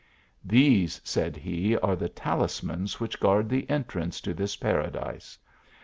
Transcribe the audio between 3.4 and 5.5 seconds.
the entrance to this paradise.